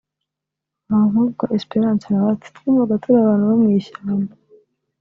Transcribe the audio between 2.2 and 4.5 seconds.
we ati “Twumvaga turi abantu bo mu ishyamba